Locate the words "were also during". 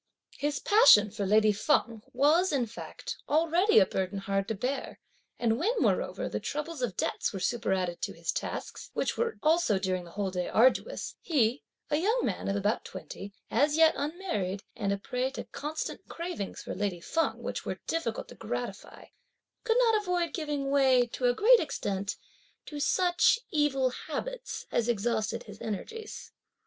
9.15-10.03